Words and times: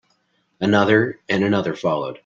Another 0.59 1.19
and 1.29 1.43
another 1.43 1.75
followed. 1.75 2.17